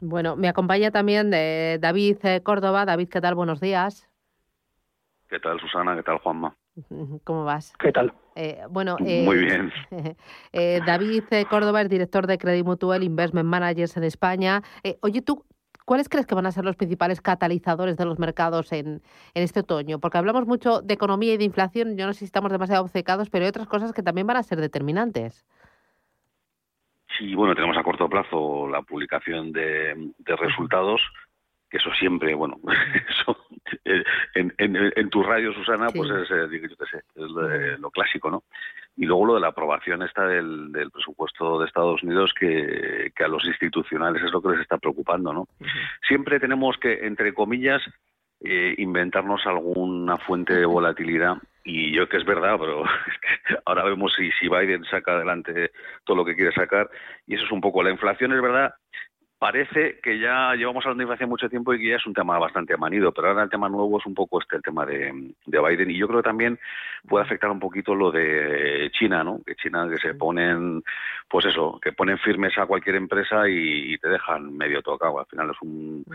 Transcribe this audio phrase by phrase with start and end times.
[0.00, 2.84] Bueno, me acompaña también eh, David eh, Córdoba.
[2.84, 3.34] David, ¿qué tal?
[3.34, 4.08] Buenos días.
[5.28, 5.96] ¿Qué tal, Susana?
[5.96, 6.56] ¿Qué tal, Juanma?
[7.24, 7.72] ¿Cómo vas?
[7.78, 8.12] ¿Qué tal?
[8.34, 9.72] Eh, bueno, muy bien.
[10.52, 14.62] David Córdoba es director de Credit Mutual Investment Managers en España.
[15.00, 15.44] oye, tú,
[15.84, 19.02] ¿cuáles crees que van a ser los principales catalizadores de los mercados en,
[19.34, 20.00] en este otoño?
[20.00, 21.96] Porque hablamos mucho de economía y de inflación.
[21.96, 24.42] Yo no sé si estamos demasiado obcecados, pero hay otras cosas que también van a
[24.42, 25.46] ser determinantes.
[27.18, 31.00] Sí, bueno, tenemos a corto plazo la publicación de, resultados,
[31.70, 32.58] que eso siempre, bueno,
[33.08, 33.36] eso
[33.84, 34.02] eh,
[34.34, 38.44] en, en, tu radio, Susana, pues es, eh, yo sé, es lo, clásico, ¿no?
[38.96, 43.28] Y luego lo de la aprobación esta del, presupuesto de Estados Unidos, que, que, a
[43.28, 45.48] los institucionales es lo que les está preocupando, ¿no?
[46.06, 47.82] Siempre tenemos que, entre comillas,
[48.40, 52.84] eh, inventarnos alguna fuente de volatilidad y yo que es verdad, pero
[53.64, 55.72] ahora vemos si, si Biden saca adelante
[56.04, 56.90] todo lo que quiere sacar
[57.26, 58.74] y eso es un poco la inflación, es verdad.
[59.44, 62.38] Parece que ya llevamos hablando de inflación mucho tiempo y que ya es un tema
[62.38, 65.60] bastante manido, pero ahora el tema nuevo es un poco este, el tema de, de
[65.60, 65.90] Biden.
[65.90, 66.58] Y yo creo que también
[67.06, 69.42] puede afectar un poquito lo de China, ¿no?
[69.44, 70.82] Que China que se ponen,
[71.28, 75.20] pues eso, que ponen firmes a cualquier empresa y, te dejan medio tocado.
[75.20, 76.06] Al final es un,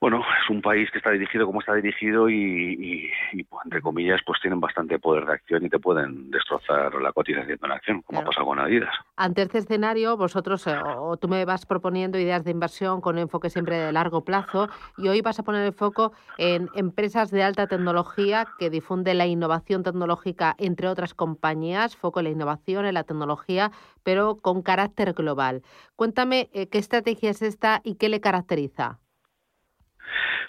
[0.00, 3.08] bueno, es un país que está dirigido como está dirigido y,
[3.48, 7.58] pues, entre comillas, pues tienen bastante poder de acción y te pueden destrozar la cotización
[7.62, 8.94] de la acción, como ha pasado con Adidas.
[9.22, 13.50] Ante este escenario, vosotros eh, o tú me vas proponiendo ideas de inversión con enfoque
[13.50, 17.68] siempre de largo plazo y hoy vas a poner el foco en empresas de alta
[17.68, 23.04] tecnología que difunden la innovación tecnológica entre otras compañías, foco en la innovación, en la
[23.04, 23.70] tecnología,
[24.02, 25.62] pero con carácter global.
[25.94, 28.98] Cuéntame eh, qué estrategia es esta y qué le caracteriza.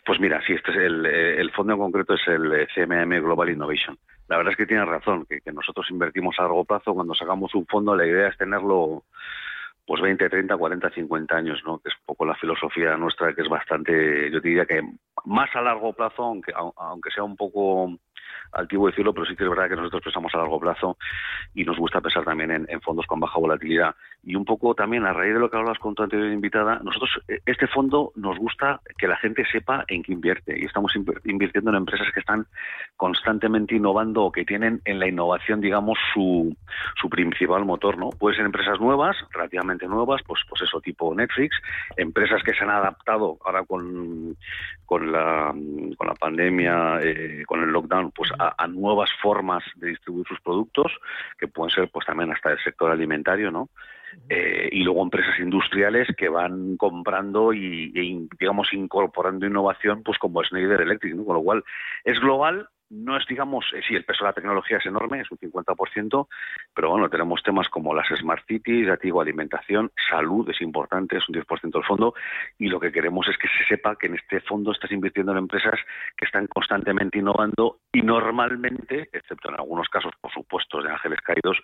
[0.03, 4.00] Pues mira, sí, este es el, eh, fondo en concreto es el CMM Global Innovation.
[4.33, 6.95] La verdad es que tiene razón, que, nosotros invertimos a largo plazo.
[6.95, 9.03] Cuando sacamos un fondo, la idea es tenerlo
[9.85, 11.77] pues 20, 30, 40, 50 años, ¿no?
[11.77, 14.81] Que es un poco la filosofía nuestra, que es bastante, yo diría que
[15.25, 17.95] más a largo plazo, aunque, aunque sea un poco
[18.53, 20.97] altivo decirlo, pero sí que es verdad que nosotros pensamos a largo plazo
[21.53, 23.96] y nos gusta pensar también en, fondos con baja volatilidad.
[24.24, 27.09] Y un poco también, a raíz de lo que hablabas con tu anterior invitada, nosotros,
[27.28, 30.94] eh, este fondo nos gusta que la gente sepa en qué invierte y estamos
[31.25, 32.47] invirtiendo en empresas que están
[32.96, 36.56] constantemente innovando o que tienen en la innovación, digamos, su,
[36.96, 38.12] su principal motor, ¿no?
[38.12, 41.56] Pueden ser empresas nuevas, relativamente nuevas, pues, pues eso, tipo Netflix,
[41.97, 44.38] empresas que se han adaptado ahora con,
[44.85, 45.53] con, la,
[45.97, 50.91] con la pandemia, eh, con el lockdown, pues a, nuevas formas de distribuir sus productos,
[51.37, 53.69] que pueden ser pues también hasta el sector alimentario, ¿no?
[54.29, 60.43] Eh, y luego empresas industriales que van comprando y, e, digamos incorporando innovación pues como
[60.43, 61.63] Schneider Electric, con lo cual
[62.03, 65.31] es global no es, digamos, eh, sí, el peso de la tecnología es enorme, es
[65.31, 66.27] un 50%,
[66.73, 71.35] pero bueno, tenemos temas como las Smart Cities, digo, alimentación, salud es importante, es un
[71.35, 72.13] 10% del fondo,
[72.59, 75.39] y lo que queremos es que se sepa que en este fondo estás invirtiendo en
[75.39, 75.79] empresas
[76.15, 81.57] que están constantemente innovando y normalmente, excepto en algunos casos, por supuesto, de ángeles caídos,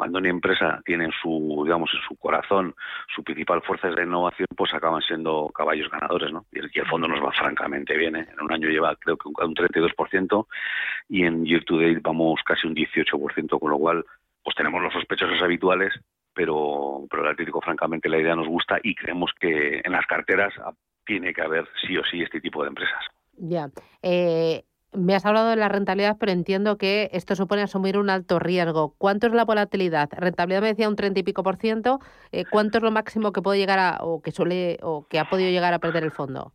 [0.00, 2.74] cuando una empresa tiene en su, digamos, en su corazón
[3.14, 6.46] su principal fuerza de innovación, pues acaban siendo caballos ganadores, ¿no?
[6.52, 8.26] Y el, fondo nos va francamente bien, ¿eh?
[8.32, 10.46] En un año lleva, creo que un 32%,
[11.10, 14.02] y en year to date vamos casi un 18%, con lo cual
[14.42, 15.92] pues tenemos los sospechosos habituales,
[16.32, 20.54] pero, pero el Atlético francamente la idea nos gusta y creemos que en las carteras
[21.04, 23.04] tiene que haber sí o sí este tipo de empresas.
[23.36, 23.68] Ya.
[24.00, 24.62] Eh,
[24.92, 28.94] me has hablado de la rentabilidad, pero entiendo que esto supone asumir un alto riesgo.
[28.98, 30.08] ¿Cuánto es la volatilidad?
[30.12, 32.00] Rentabilidad me decía un 30 y pico por ciento.
[32.32, 35.28] Eh, ¿Cuánto es lo máximo que puede llegar a, o que suele, o que ha
[35.28, 36.52] podido llegar a perder el fondo?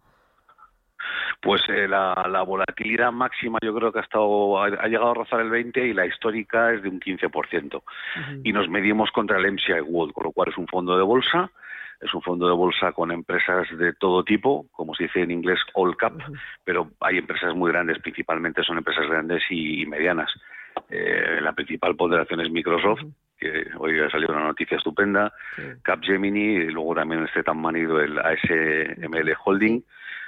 [1.41, 5.49] Pues eh, la, volatilidad máxima yo creo que ha estado ha, llegado a rozar el
[5.49, 7.83] 20 y la histórica es de un 15%.
[8.43, 11.51] Y nos medimos contra el MSCI World, con lo cual es un fondo de bolsa,
[12.01, 15.59] es un fondo de bolsa con empresas de todo tipo, como se dice en inglés
[15.73, 16.13] all cap,
[16.63, 20.31] pero hay empresas muy grandes, principalmente son empresas grandes y, medianas.
[20.89, 23.01] Eh, la principal ponderación es Microsoft,
[23.37, 25.33] que hoy ha salido una noticia estupenda,
[25.81, 29.83] Capgemini, y luego también este tan manido el ASML Holding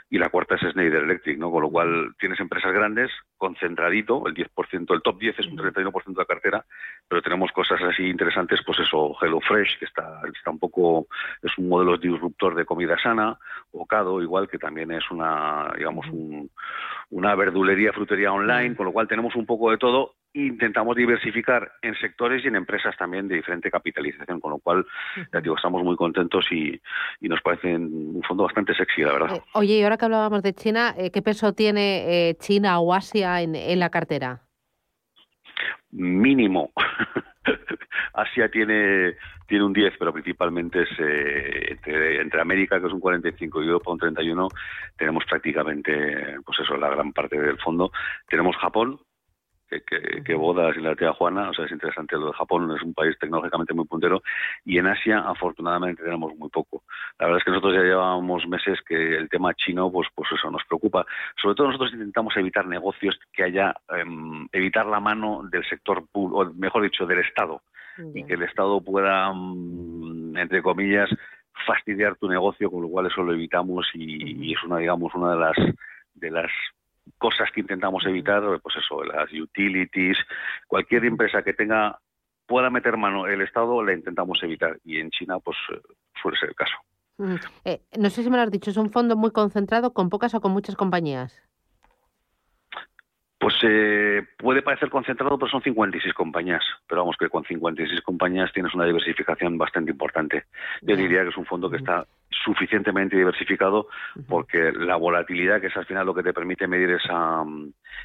[0.09, 1.51] y la cuarta es Schneider Electric, ¿no?
[1.51, 6.06] Con lo cual tienes empresas grandes, concentradito, el 10%, el top 10 es un 31%
[6.06, 6.65] de la cartera,
[7.07, 11.07] pero tenemos cosas así interesantes, pues eso, HelloFresh, que está, está un poco,
[11.42, 13.38] es un modelo disruptor de comida sana,
[13.71, 16.06] Ocado, igual, que también es una, digamos,
[17.10, 20.15] una verdulería, frutería online, con lo cual tenemos un poco de todo
[20.45, 24.86] intentamos diversificar en sectores y en empresas también de diferente capitalización, con lo cual,
[25.34, 26.80] ya digo, estamos muy contentos y,
[27.22, 29.36] nos parece un fondo bastante sexy, la verdad.
[29.36, 32.94] Eh, oye, y ahora que hablábamos de China, eh, ¿qué peso tiene eh, China o
[32.94, 34.42] Asia en, en la cartera?
[35.92, 36.72] Mínimo.
[38.13, 39.16] Asia tiene
[39.48, 43.92] tiene un 10, pero principalmente es entre, entre, América, que es un 45, y Europa
[43.92, 44.50] un 31,
[44.98, 47.92] tenemos prácticamente, pues eso, la gran parte del fondo.
[48.28, 49.00] Tenemos Japón,
[49.67, 52.81] que, que, bodas y la tía Juana, o sea, es interesante lo de Japón, es
[52.81, 54.21] un país tecnológicamente muy puntero,
[54.65, 56.83] y en Asia, afortunadamente, tenemos muy poco.
[57.19, 60.49] La verdad es que nosotros ya llevábamos meses que el tema chino, pues, pues eso
[60.49, 61.05] nos preocupa.
[61.41, 66.45] Sobre todo nosotros intentamos evitar negocios que haya, em, evitar la mano del sector, o
[66.55, 67.61] mejor dicho, del Estado,
[68.13, 71.09] y que el Estado pueda, mm, entre comillas,
[71.65, 75.31] fastidiar tu negocio, con lo cual eso lo evitamos y, y es una, digamos, una
[75.31, 75.57] de las
[76.13, 76.51] de las
[77.17, 80.17] cosas que intentamos evitar, pues eso, las utilities,
[80.67, 81.99] cualquier empresa que tenga
[82.45, 85.81] pueda meter mano el Estado la intentamos evitar y en China pues eh,
[86.21, 86.75] suele ser el caso.
[87.65, 90.33] Eh, no sé si me lo has dicho, es un fondo muy concentrado con pocas
[90.33, 91.35] o con muchas compañías.
[93.39, 96.63] Pues eh, puede parecer concentrado, pero son 56 compañías.
[96.87, 100.45] Pero vamos, que con 56 compañías tienes una diversificación bastante importante.
[100.81, 103.88] Yo diría que es un fondo que está suficientemente diversificado
[104.27, 107.44] porque la volatilidad, que es al final lo que te permite medir esa,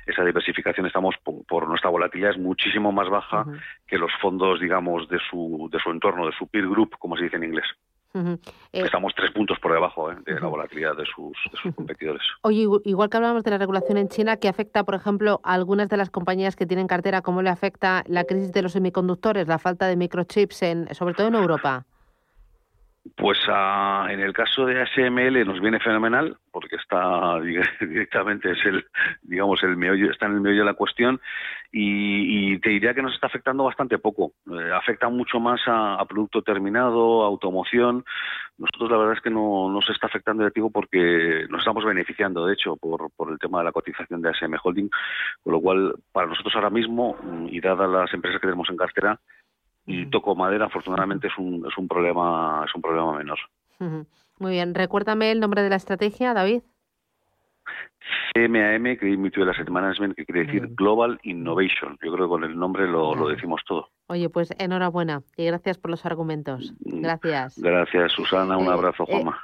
[0.07, 3.47] esa diversificación, estamos por, nuestra volatilidad es muchísimo más baja
[3.87, 7.25] que los fondos, digamos, de su, de su entorno, de su peer group, como se
[7.25, 7.67] dice en inglés.
[8.15, 8.39] Eh,
[8.73, 11.37] Estamos tres puntos por debajo eh, de la volatilidad de sus,
[11.75, 12.23] competidores.
[12.43, 15.89] Oye, igual que hablamos de la regulación en China, ¿qué afecta, por ejemplo, a algunas
[15.89, 17.23] de las compañías que tienen cartera?
[17.23, 21.29] ¿Cómo le afecta la crisis de los semiconductores, la falta de microchips, en, sobre todo
[21.29, 21.87] en Europa?
[23.17, 27.41] Pues ah, en el caso de ASML nos viene fenomenal porque está
[27.81, 28.87] directamente es el
[29.23, 31.21] digamos el meollo está en el meollo de la cuestión
[31.73, 34.35] y, te diría que nos está afectando bastante poco.
[34.47, 38.05] Eh, afecta mucho más a, producto terminado automoción.
[38.59, 42.53] Nosotros la verdad es que no nos está afectando negativo porque nos estamos beneficiando de
[42.53, 44.91] hecho por, por el tema de la cotización de ASM Holding
[45.43, 47.17] con lo cual para nosotros ahora mismo
[47.51, 49.19] y dadas las empresas que tenemos en cartera
[49.87, 53.39] y toco madera, afortunadamente es un, es un problema es un problema menor.
[54.39, 56.63] Muy bien, recuérdame el nombre de la estrategia, David.
[58.35, 61.99] CMAM, que Mutual Asset Management, que quiere decir Global Innovation.
[62.03, 63.89] Yo creo que con el nombre lo, lo, decimos todo.
[64.09, 66.75] Oye, pues enhorabuena y gracias por los argumentos.
[66.85, 67.59] Mm, gracias.
[67.59, 68.57] Gracias, Susana.
[68.57, 69.41] Un eh, abrazo, eh, Juanma.